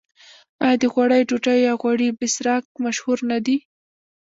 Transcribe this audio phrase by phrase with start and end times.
[0.63, 3.57] آیا د غوړیو ډوډۍ یا غوړي بسراق مشهور نه دي؟